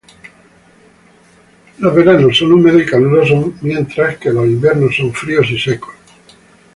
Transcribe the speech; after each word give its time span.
Los 1.77 1.93
veranos 1.93 2.35
son 2.35 2.53
húmedos 2.53 2.81
y 2.81 2.85
calurosos 2.87 3.61
mientras 3.61 4.17
que 4.17 4.31
los 4.31 4.47
inviernos 4.47 4.95
son 4.95 5.13
fríos 5.13 5.45
y 5.51 5.59
secos. 5.59 5.93